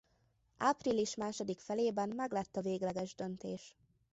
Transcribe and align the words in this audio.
Április 0.57 1.15
második 1.15 1.59
felében 1.59 2.09
meglett 2.09 2.55
a 2.55 2.61
végleges 2.61 3.15
döntés. 3.15 3.75